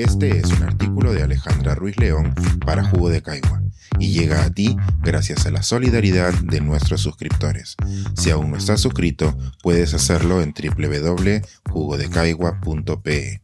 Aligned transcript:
Este 0.00 0.38
es 0.38 0.46
un 0.46 0.62
artículo 0.62 1.12
de 1.12 1.22
Alejandra 1.22 1.74
Ruiz 1.74 1.98
León 1.98 2.34
para 2.64 2.82
Jugo 2.82 3.10
de 3.10 3.20
Caigua 3.20 3.60
y 3.98 4.12
llega 4.12 4.42
a 4.42 4.50
ti 4.50 4.74
gracias 5.02 5.44
a 5.44 5.50
la 5.50 5.62
solidaridad 5.62 6.32
de 6.32 6.62
nuestros 6.62 7.02
suscriptores. 7.02 7.76
Si 8.16 8.30
aún 8.30 8.50
no 8.50 8.56
estás 8.56 8.80
suscrito, 8.80 9.36
puedes 9.62 9.92
hacerlo 9.92 10.40
en 10.40 10.54
www.jugodecaigua.pe. 10.54 13.42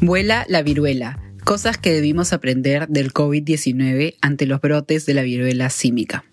Vuela 0.00 0.44
la 0.48 0.62
viruela. 0.62 1.22
Cosas 1.44 1.78
que 1.78 1.92
debimos 1.92 2.32
aprender 2.32 2.88
del 2.88 3.12
COVID-19 3.12 4.16
ante 4.20 4.46
los 4.46 4.60
brotes 4.60 5.06
de 5.06 5.14
la 5.14 5.22
viruela 5.22 5.70
símica. 5.70 6.24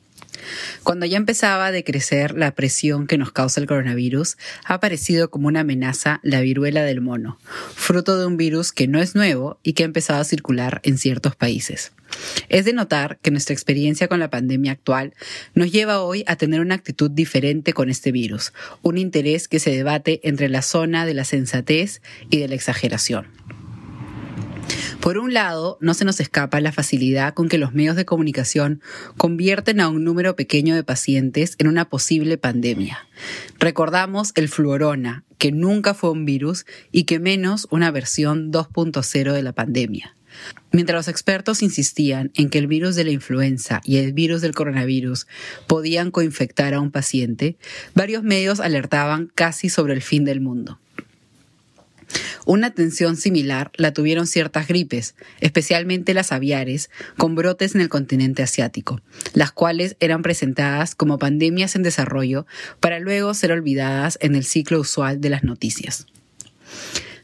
Cuando 0.83 1.05
ya 1.05 1.17
empezaba 1.17 1.67
a 1.67 1.71
decrecer 1.71 2.37
la 2.37 2.55
presión 2.55 3.07
que 3.07 3.17
nos 3.17 3.31
causa 3.31 3.59
el 3.59 3.67
coronavirus, 3.67 4.37
ha 4.65 4.75
aparecido 4.75 5.29
como 5.29 5.47
una 5.47 5.61
amenaza 5.61 6.19
la 6.23 6.41
viruela 6.41 6.83
del 6.83 7.01
mono, 7.01 7.39
fruto 7.75 8.17
de 8.17 8.25
un 8.25 8.37
virus 8.37 8.71
que 8.71 8.87
no 8.87 8.99
es 8.99 9.15
nuevo 9.15 9.59
y 9.63 9.73
que 9.73 9.83
ha 9.83 9.85
empezado 9.85 10.21
a 10.21 10.25
circular 10.25 10.81
en 10.83 10.97
ciertos 10.97 11.35
países. 11.35 11.91
Es 12.49 12.65
de 12.65 12.73
notar 12.73 13.19
que 13.21 13.31
nuestra 13.31 13.53
experiencia 13.53 14.07
con 14.07 14.19
la 14.19 14.29
pandemia 14.29 14.71
actual 14.71 15.13
nos 15.53 15.71
lleva 15.71 16.01
hoy 16.01 16.23
a 16.27 16.35
tener 16.35 16.59
una 16.61 16.75
actitud 16.75 17.11
diferente 17.11 17.73
con 17.73 17.89
este 17.89 18.11
virus, 18.11 18.53
un 18.81 18.97
interés 18.97 19.47
que 19.47 19.59
se 19.59 19.71
debate 19.71 20.19
entre 20.23 20.49
la 20.49 20.61
zona 20.61 21.05
de 21.05 21.13
la 21.13 21.23
sensatez 21.23 22.01
y 22.29 22.39
de 22.39 22.47
la 22.47 22.55
exageración. 22.55 23.38
Por 25.01 25.17
un 25.17 25.33
lado, 25.33 25.77
no 25.79 25.93
se 25.93 26.03
nos 26.03 26.19
escapa 26.19 26.59
la 26.59 26.73
facilidad 26.73 27.33
con 27.33 27.47
que 27.47 27.57
los 27.57 27.73
medios 27.73 27.95
de 27.95 28.05
comunicación 28.05 28.81
convierten 29.15 29.79
a 29.79 29.87
un 29.87 30.03
número 30.03 30.35
pequeño 30.35 30.75
de 30.75 30.83
pacientes 30.83 31.55
en 31.57 31.67
una 31.67 31.89
posible 31.89 32.37
pandemia. 32.37 33.07
Recordamos 33.59 34.33
el 34.35 34.49
fluorona, 34.49 35.23
que 35.37 35.53
nunca 35.53 35.93
fue 35.93 36.11
un 36.11 36.25
virus 36.25 36.65
y 36.91 37.03
que 37.03 37.19
menos 37.19 37.65
una 37.71 37.91
versión 37.91 38.51
2.0 38.51 39.31
de 39.31 39.41
la 39.41 39.53
pandemia. 39.53 40.15
Mientras 40.71 40.97
los 40.97 41.07
expertos 41.07 41.63
insistían 41.63 42.31
en 42.35 42.49
que 42.49 42.59
el 42.59 42.67
virus 42.67 42.95
de 42.95 43.05
la 43.05 43.11
influenza 43.11 43.81
y 43.85 43.97
el 43.97 44.13
virus 44.13 44.41
del 44.41 44.53
coronavirus 44.53 45.27
podían 45.65 46.11
coinfectar 46.11 46.73
a 46.73 46.81
un 46.81 46.91
paciente, 46.91 47.57
varios 47.95 48.23
medios 48.23 48.59
alertaban 48.59 49.31
casi 49.33 49.69
sobre 49.69 49.93
el 49.93 50.01
fin 50.01 50.25
del 50.25 50.41
mundo. 50.41 50.77
Una 52.45 52.67
atención 52.67 53.17
similar 53.17 53.71
la 53.75 53.93
tuvieron 53.93 54.27
ciertas 54.27 54.67
gripes, 54.67 55.15
especialmente 55.39 56.13
las 56.13 56.31
aviares, 56.31 56.89
con 57.17 57.35
brotes 57.35 57.75
en 57.75 57.81
el 57.81 57.89
continente 57.89 58.43
asiático, 58.43 59.01
las 59.33 59.51
cuales 59.51 59.95
eran 59.99 60.21
presentadas 60.21 60.95
como 60.95 61.19
pandemias 61.19 61.75
en 61.75 61.83
desarrollo 61.83 62.45
para 62.79 62.99
luego 62.99 63.33
ser 63.33 63.51
olvidadas 63.51 64.17
en 64.21 64.35
el 64.35 64.45
ciclo 64.45 64.79
usual 64.79 65.21
de 65.21 65.29
las 65.29 65.43
noticias. 65.43 66.07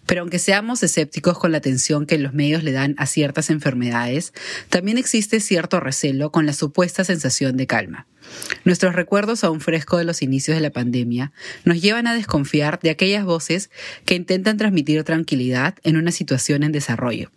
Pero 0.05 0.21
aunque 0.21 0.39
seamos 0.39 0.83
escépticos 0.83 1.37
con 1.37 1.51
la 1.51 1.57
atención 1.57 2.05
que 2.05 2.17
los 2.17 2.33
medios 2.33 2.63
le 2.63 2.71
dan 2.71 2.95
a 2.97 3.05
ciertas 3.05 3.49
enfermedades, 3.49 4.33
también 4.69 4.97
existe 4.97 5.39
cierto 5.39 5.79
recelo 5.79 6.31
con 6.31 6.45
la 6.45 6.53
supuesta 6.53 7.03
sensación 7.03 7.57
de 7.57 7.67
calma. 7.67 8.07
Nuestros 8.63 8.95
recuerdos 8.95 9.43
aún 9.43 9.61
frescos 9.61 9.99
de 9.99 10.05
los 10.05 10.21
inicios 10.21 10.55
de 10.55 10.61
la 10.61 10.71
pandemia 10.71 11.31
nos 11.63 11.81
llevan 11.81 12.07
a 12.07 12.15
desconfiar 12.15 12.79
de 12.81 12.89
aquellas 12.89 13.25
voces 13.25 13.69
que 14.05 14.15
intentan 14.15 14.57
transmitir 14.57 15.03
tranquilidad 15.03 15.75
en 15.83 15.97
una 15.97 16.11
situación 16.11 16.63
en 16.63 16.71
desarrollo. 16.71 17.31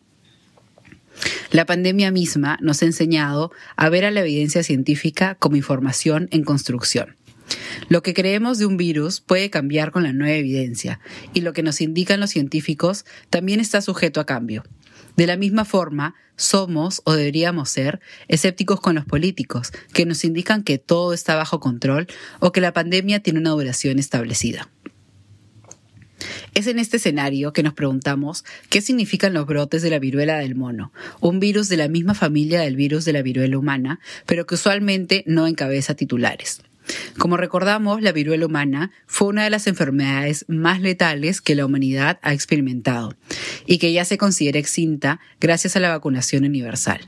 La 1.51 1.67
pandemia 1.67 2.11
misma 2.11 2.59
nos 2.61 2.83
ha 2.83 2.87
enseñado 2.87 3.51
a 3.77 3.89
ver 3.89 4.05
a 4.05 4.11
la 4.11 4.21
evidencia 4.21 4.63
científica 4.63 5.35
como 5.35 5.57
información 5.57 6.29
en 6.31 6.45
construcción. 6.45 7.18
Lo 7.89 8.03
que 8.03 8.15
creemos 8.15 8.59
de 8.59 8.67
un 8.67 8.77
virus 8.77 9.21
puede 9.21 9.51
cambiar 9.51 9.91
con 9.91 10.03
la 10.03 10.13
nueva 10.13 10.37
evidencia 10.37 11.01
y 11.35 11.41
lo 11.41 11.53
que 11.53 11.63
nos 11.63 11.81
indican 11.81 12.21
los 12.21 12.31
científicos 12.31 13.05
también 13.31 13.61
está 13.61 13.81
sujeto 13.81 14.21
a 14.21 14.27
cambio. 14.27 14.65
De 15.17 15.27
la 15.27 15.37
misma 15.37 15.65
forma, 15.65 16.15
somos 16.37 17.03
o 17.05 17.15
deberíamos 17.15 17.69
ser 17.71 18.01
escépticos 18.29 18.81
con 18.81 18.95
los 18.95 19.05
políticos, 19.05 19.73
que 19.93 20.07
nos 20.07 20.25
indican 20.25 20.63
que 20.63 20.79
todo 20.79 21.13
está 21.13 21.35
bajo 21.35 21.59
control 21.59 22.07
o 22.39 22.53
que 22.53 22.61
la 22.61 22.73
pandemia 22.73 23.21
tiene 23.21 23.41
una 23.41 23.51
duración 23.51 23.99
establecida. 23.99 24.69
Es 26.55 26.67
en 26.67 26.79
este 26.79 26.97
escenario 26.97 27.53
que 27.53 27.63
nos 27.63 27.75
preguntamos 27.75 28.45
qué 28.71 28.81
significan 28.81 29.35
los 29.35 29.47
brotes 29.47 29.83
de 29.83 29.91
la 29.91 29.99
viruela 29.99 30.39
del 30.39 30.55
mono, 30.55 30.93
un 31.21 31.41
virus 31.41 31.69
de 31.69 31.77
la 31.77 31.89
misma 31.89 32.15
familia 32.15 32.61
del 32.61 32.77
virus 32.77 33.05
de 33.05 33.13
la 33.13 33.23
viruela 33.23 33.59
humana, 33.59 34.01
pero 34.27 34.47
que 34.47 34.55
usualmente 34.55 35.25
no 35.27 35.47
encabeza 35.47 35.95
titulares. 35.95 36.63
Como 37.19 37.37
recordamos, 37.37 38.03
la 38.03 38.13
viruela 38.13 38.47
humana 38.47 38.91
fue 39.07 39.29
una 39.29 39.45
de 39.45 39.51
las 39.51 39.67
enfermedades 39.67 40.45
más 40.49 40.81
letales 40.81 41.41
que 41.41 41.55
la 41.55 41.67
humanidad 41.67 42.19
ha 42.23 42.33
experimentado 42.33 43.17
y 43.67 43.79
que 43.79 43.93
ya 43.93 44.05
se 44.05 44.19
considera 44.19 44.59
extinta 44.59 45.21
gracias 45.41 45.77
a 45.77 45.81
la 45.81 45.91
vacunación 45.91 46.45
universal. 46.45 47.01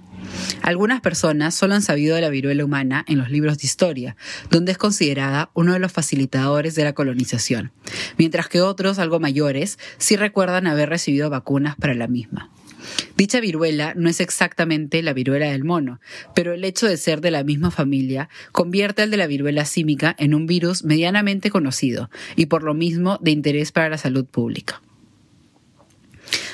Algunas 0.62 1.00
personas 1.00 1.54
solo 1.54 1.74
han 1.74 1.82
sabido 1.82 2.14
de 2.14 2.20
la 2.20 2.28
viruela 2.28 2.64
humana 2.64 3.04
en 3.08 3.18
los 3.18 3.30
libros 3.30 3.58
de 3.58 3.66
historia, 3.66 4.16
donde 4.50 4.72
es 4.72 4.78
considerada 4.78 5.50
uno 5.54 5.72
de 5.72 5.78
los 5.78 5.92
facilitadores 5.92 6.74
de 6.74 6.84
la 6.84 6.92
colonización, 6.92 7.72
mientras 8.18 8.48
que 8.48 8.60
otros, 8.60 8.98
algo 8.98 9.20
mayores, 9.20 9.78
sí 9.98 10.16
recuerdan 10.16 10.66
haber 10.66 10.90
recibido 10.90 11.30
vacunas 11.30 11.76
para 11.76 11.94
la 11.94 12.06
misma. 12.06 12.50
Dicha 13.16 13.40
viruela 13.40 13.94
no 13.96 14.08
es 14.08 14.20
exactamente 14.20 15.02
la 15.02 15.12
viruela 15.12 15.50
del 15.50 15.64
mono, 15.64 16.00
pero 16.34 16.52
el 16.54 16.64
hecho 16.64 16.86
de 16.86 16.96
ser 16.96 17.20
de 17.20 17.30
la 17.30 17.44
misma 17.44 17.70
familia 17.70 18.28
convierte 18.52 19.02
al 19.02 19.10
de 19.10 19.16
la 19.16 19.26
viruela 19.26 19.64
símica 19.64 20.14
en 20.18 20.34
un 20.34 20.46
virus 20.46 20.84
medianamente 20.84 21.50
conocido 21.50 22.10
y 22.36 22.46
por 22.46 22.62
lo 22.62 22.74
mismo 22.74 23.18
de 23.20 23.30
interés 23.30 23.72
para 23.72 23.88
la 23.88 23.98
salud 23.98 24.24
pública. 24.24 24.80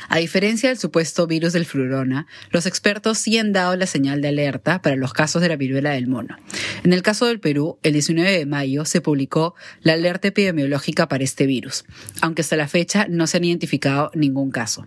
A 0.08 0.18
diferencia 0.18 0.68
del 0.68 0.78
supuesto 0.78 1.26
virus 1.26 1.52
del 1.52 1.66
flurona, 1.66 2.26
los 2.50 2.66
expertos 2.66 3.18
sí 3.18 3.38
han 3.38 3.52
dado 3.52 3.74
la 3.76 3.86
señal 3.86 4.22
de 4.22 4.28
alerta 4.28 4.80
para 4.80 4.96
los 4.96 5.12
casos 5.12 5.42
de 5.42 5.48
la 5.48 5.56
viruela 5.56 5.90
del 5.90 6.06
mono. 6.06 6.36
En 6.86 6.92
el 6.92 7.02
caso 7.02 7.26
del 7.26 7.40
Perú, 7.40 7.80
el 7.82 7.94
19 7.94 8.30
de 8.30 8.46
mayo 8.46 8.84
se 8.84 9.00
publicó 9.00 9.56
la 9.82 9.94
alerta 9.94 10.28
epidemiológica 10.28 11.08
para 11.08 11.24
este 11.24 11.44
virus, 11.44 11.84
aunque 12.20 12.42
hasta 12.42 12.54
la 12.54 12.68
fecha 12.68 13.08
no 13.08 13.26
se 13.26 13.38
han 13.38 13.44
identificado 13.44 14.12
ningún 14.14 14.52
caso. 14.52 14.86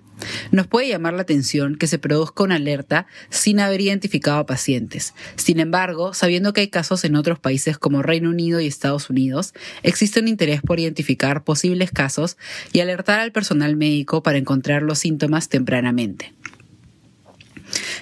Nos 0.53 0.65
puede 0.65 0.88
llamar 0.88 1.13
la 1.13 1.23
atención 1.23 1.75
que 1.75 1.88
se 1.88 1.99
produzca 1.99 2.45
una 2.45 2.55
alerta 2.55 3.05
sin 3.29 3.59
haber 3.59 3.81
identificado 3.81 4.45
pacientes. 4.45 5.13
Sin 5.35 5.59
embargo, 5.59 6.13
sabiendo 6.13 6.53
que 6.53 6.61
hay 6.61 6.69
casos 6.69 7.03
en 7.03 7.17
otros 7.17 7.38
países 7.38 7.77
como 7.77 8.01
Reino 8.01 8.29
Unido 8.29 8.61
y 8.61 8.67
Estados 8.67 9.09
Unidos, 9.09 9.53
existe 9.83 10.21
un 10.21 10.29
interés 10.29 10.61
por 10.61 10.79
identificar 10.79 11.43
posibles 11.43 11.91
casos 11.91 12.38
y 12.71 12.79
alertar 12.79 13.19
al 13.19 13.33
personal 13.33 13.75
médico 13.75 14.23
para 14.23 14.38
encontrar 14.38 14.83
los 14.83 14.99
síntomas 14.99 15.49
tempranamente. 15.49 16.33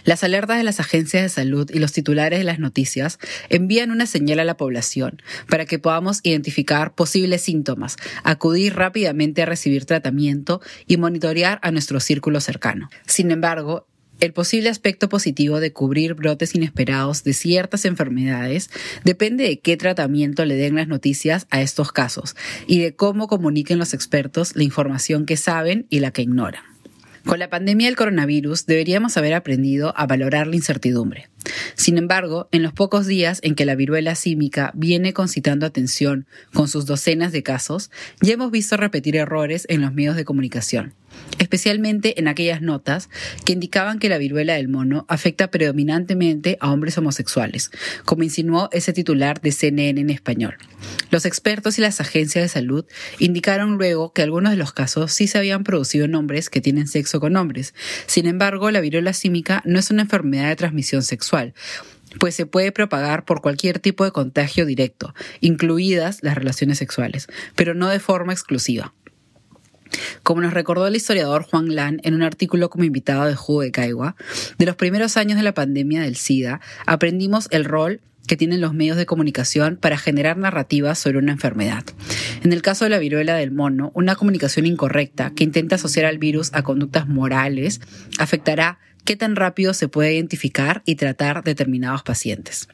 Las 0.04 0.24
alertas 0.24 0.58
de 0.58 0.64
las 0.64 0.80
agencias 0.80 1.24
de 1.24 1.30
salud 1.30 1.70
y 1.74 1.80
los 1.80 1.92
titulares 1.92 2.40
de 2.40 2.46
las 2.46 2.60
noticias 2.60 3.20
envían 3.50 3.92
una 3.92 4.06
señal 4.06 4.40
a 4.40 4.46
la 4.46 4.58
población 4.58 5.22
para 5.50 5.66
que 5.66 5.80
podamos 5.80 6.20
identificar 6.24 6.96
posibles 6.96 7.42
síntomas, 7.42 7.98
acudir 8.24 8.76
rápidamente 8.76 9.42
a 9.42 9.46
recibir 9.46 9.86
tratamiento 9.86 10.62
y 10.88 10.98
monitorear 10.98 11.60
a 11.62 11.72
nuestro 11.72 12.00
círculo 12.00 12.42
cercano. 12.42 12.90
Sin 13.06 13.32
embargo, 13.32 13.88
el 14.20 14.34
posible 14.34 14.70
aspecto 14.70 15.10
positivo 15.10 15.60
de 15.60 15.74
cubrir 15.74 16.16
brotes 16.16 16.56
inesperados 16.56 17.24
de 17.24 17.34
ciertas 17.34 17.86
enfermedades 17.86 18.72
depende 19.04 19.44
de 19.44 19.60
qué 19.60 19.78
tratamiento 19.78 20.44
le 20.46 20.56
den 20.56 20.76
las 20.76 20.88
noticias 20.88 21.46
a 21.52 21.62
estos 21.62 21.92
casos 21.92 22.36
y 22.66 22.80
de 22.80 22.96
cómo 22.96 23.28
comuniquen 23.28 23.78
los 23.78 23.94
expertos 23.94 24.56
la 24.56 24.64
información 24.64 25.28
que 25.28 25.38
saben 25.38 25.86
y 25.92 26.00
la 26.00 26.12
que 26.12 26.24
ignoran. 26.24 26.64
Con 27.28 27.40
la 27.40 27.50
pandemia 27.50 27.88
del 27.88 27.98
coronavirus 27.98 28.66
deberíamos 28.68 29.18
haber 29.18 29.34
aprendido 29.34 29.94
a 29.98 30.08
valorar 30.08 30.48
la 30.48 30.56
incertidumbre. 30.56 31.30
Sin 31.76 31.98
embargo, 31.98 32.48
en 32.54 32.64
los 32.64 32.72
pocos 32.72 33.06
días 33.06 33.42
en 33.44 33.54
que 33.54 33.66
la 33.66 33.76
viruela 33.76 34.16
símica 34.16 34.72
viene 34.74 35.12
concitando 35.12 35.66
atención 35.66 36.26
con 36.54 36.70
sus 36.70 36.86
docenas 36.86 37.34
de 37.34 37.44
casos, 37.44 37.92
ya 38.22 38.34
hemos 38.34 38.50
visto 38.50 38.78
repetir 38.78 39.18
errores 39.18 39.66
en 39.68 39.82
los 39.82 39.94
medios 39.94 40.16
de 40.16 40.24
comunicación 40.24 40.94
especialmente 41.40 42.20
en 42.20 42.28
aquellas 42.28 42.62
notas 42.62 43.10
que 43.46 43.54
indicaban 43.54 44.00
que 44.00 44.10
la 44.10 44.18
viruela 44.18 44.56
del 44.56 44.68
mono 44.68 45.06
afecta 45.08 45.52
predominantemente 45.52 46.58
a 46.60 46.72
hombres 46.72 46.98
homosexuales, 46.98 47.72
como 48.06 48.24
insinuó 48.24 48.70
ese 48.72 48.94
titular 48.94 49.42
de 49.42 49.52
CNN 49.52 50.02
en 50.02 50.10
español. 50.10 50.58
Los 51.12 51.26
expertos 51.26 51.78
y 51.78 51.82
las 51.82 52.02
agencias 52.02 52.44
de 52.44 52.50
salud 52.50 52.86
indicaron 53.20 53.78
luego 53.78 54.14
que 54.14 54.22
algunos 54.22 54.52
de 54.52 54.58
los 54.58 54.74
casos 54.74 55.12
sí 55.14 55.28
se 55.28 55.38
habían 55.38 55.64
producido 55.64 56.06
en 56.06 56.16
hombres 56.16 56.50
que 56.50 56.62
tienen 56.62 56.88
sexo 56.88 57.20
con 57.20 57.36
hombres. 57.36 57.74
Sin 58.06 58.26
embargo, 58.26 58.72
la 58.72 58.82
viruela 58.82 59.14
símica 59.14 59.62
no 59.66 59.80
es 59.80 59.92
una 59.92 60.04
enfermedad 60.04 60.50
de 60.50 60.56
transmisión 60.56 61.04
sexual, 61.04 61.54
pues 62.20 62.36
se 62.36 62.46
puede 62.46 62.72
propagar 62.72 63.26
por 63.26 63.42
cualquier 63.42 63.80
tipo 63.80 64.04
de 64.04 64.12
contagio 64.12 64.66
directo, 64.66 65.14
incluidas 65.40 66.20
las 66.22 66.36
relaciones 66.36 66.78
sexuales, 66.78 67.28
pero 67.56 67.74
no 67.74 67.90
de 67.90 68.00
forma 68.00 68.34
exclusiva. 68.34 68.94
Como 70.24 70.42
nos 70.42 70.54
recordó 70.54 70.88
el 70.88 70.96
historiador 70.96 71.44
Juan 71.44 71.76
Lan 71.76 72.00
en 72.04 72.14
un 72.14 72.24
artículo 72.24 72.70
como 72.70 72.84
invitado 72.84 73.26
de 73.26 73.36
Jugo 73.36 73.62
de 73.62 73.72
Caigua, 73.72 74.16
de 74.58 74.66
los 74.66 74.76
primeros 74.76 75.18
años 75.18 75.38
de 75.38 75.44
la 75.44 75.54
pandemia 75.54 76.02
del 76.02 76.16
SIDA 76.16 76.62
aprendimos 76.86 77.48
el 77.52 77.66
rol 77.66 78.02
que 78.28 78.38
tienen 78.38 78.62
los 78.62 78.74
medios 78.74 78.98
de 78.98 79.06
comunicación 79.06 79.78
para 79.78 79.98
generar 79.98 80.38
narrativas 80.38 81.00
sobre 81.00 81.18
una 81.18 81.32
enfermedad. 81.32 81.86
En 82.44 82.54
el 82.54 82.62
caso 82.62 82.86
de 82.86 82.90
la 82.90 83.00
viruela 83.00 83.36
del 83.36 83.52
mono, 83.52 83.92
una 83.96 84.16
comunicación 84.16 84.66
incorrecta 84.66 85.32
que 85.36 85.44
intenta 85.44 85.76
asociar 85.76 86.06
al 86.06 86.18
virus 86.18 86.52
a 86.54 86.62
conductas 86.62 87.08
morales 87.08 87.82
afectará 88.20 88.80
qué 89.06 89.16
tan 89.16 89.38
rápido 89.38 89.74
se 89.74 89.88
puede 89.88 90.14
identificar 90.14 90.84
y 90.86 90.96
tratar 90.96 91.44
determinados 91.44 92.04
pacientes. 92.04 92.68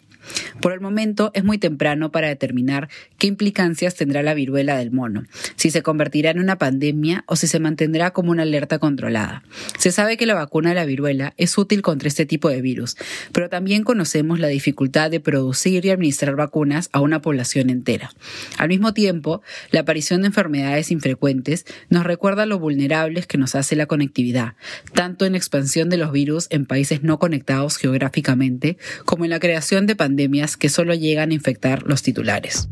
Por 0.62 0.74
el 0.74 0.82
momento 0.82 1.32
es 1.34 1.44
muy 1.44 1.58
temprano 1.58 2.12
para 2.12 2.28
determinar 2.28 2.90
qué 3.18 3.28
implicancias 3.28 3.96
tendrá 3.96 4.24
la 4.24 4.34
viruela 4.34 4.78
del 4.78 4.92
mono, 4.92 5.24
si 5.56 5.72
se 5.72 5.84
convertirá 5.84 6.32
en 6.32 6.40
una 6.40 6.58
pandemia 6.58 7.24
o 7.28 7.36
si 7.36 7.48
se 7.48 7.60
mantendrá 7.60 8.12
como 8.12 8.32
una 8.32 8.44
alerta 8.44 8.80
controlada. 8.80 9.44
Se 9.78 9.92
sabe 9.92 10.18
que 10.18 10.26
la 10.26 10.34
vacuna 10.34 10.70
de 10.70 10.76
la 10.76 10.86
viruela 10.86 11.34
es 11.38 11.58
útil 11.58 11.82
contra 11.82 12.08
este 12.08 12.26
tipo 12.26 12.50
de 12.50 12.62
virus, 12.62 12.96
pero 13.32 13.50
también 13.50 13.84
conocemos 13.84 14.40
la 14.40 14.48
dificultad 14.48 15.12
de 15.12 15.20
producir 15.20 15.86
y 15.86 15.90
administrar 15.90 16.36
vacunas 16.36 16.90
a 16.92 17.02
una 17.02 17.22
población 17.22 17.70
entera. 17.70 18.12
Al 18.58 18.70
mismo 18.70 18.94
tiempo, 18.94 19.42
la 19.72 19.82
aparición 19.82 20.22
de 20.22 20.28
enfermedades 20.28 20.92
infrecuentes 20.92 21.66
nos 21.90 22.04
recuerda 22.04 22.46
lo 22.46 22.60
vulnerables 22.60 23.28
que 23.28 23.38
nos 23.38 23.56
hace 23.56 23.76
la 23.76 23.86
conectividad, 23.86 24.54
tanto 24.94 25.26
en 25.26 25.34
la 25.34 25.38
expansión 25.38 25.90
de 25.90 25.98
los 25.98 26.12
virus 26.12 26.48
en 26.50 26.66
países 26.66 27.04
no 27.04 27.20
conectados 27.20 27.78
geográficamente 27.78 28.78
como 29.06 29.26
en 29.26 29.32
la 29.32 29.40
creación 29.40 29.86
de 29.86 29.96
pandemias 29.96 30.13
que 30.58 30.70
solo 30.70 30.94
llegan 30.94 31.32
a 31.32 31.34
infectar 31.34 31.84
los 31.84 32.02
titulares. 32.02 32.70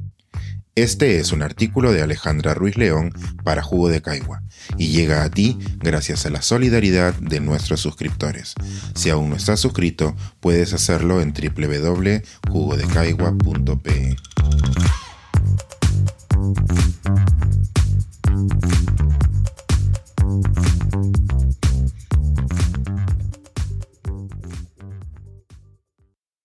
Este 0.75 1.19
es 1.19 1.33
un 1.33 1.43
artículo 1.43 1.91
de 1.91 2.01
Alejandra 2.01 2.53
Ruiz 2.53 2.77
León 2.77 3.11
para 3.43 3.61
Jugo 3.61 3.89
de 3.89 4.01
Caigua 4.01 4.41
y 4.77 4.87
llega 4.87 5.23
a 5.23 5.29
ti 5.29 5.57
gracias 5.79 6.25
a 6.25 6.29
la 6.29 6.41
solidaridad 6.41 7.13
de 7.15 7.41
nuestros 7.41 7.81
suscriptores. 7.81 8.53
Si 8.95 9.09
aún 9.09 9.31
no 9.31 9.35
estás 9.35 9.59
suscrito, 9.59 10.15
puedes 10.39 10.71
hacerlo 10.73 11.19
en 11.19 11.33
www.jugodecaigua.pe. 11.33 14.15